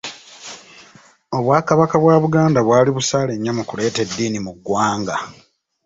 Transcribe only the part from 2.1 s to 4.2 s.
Buganda bwali busaale nnyo mu kuleeta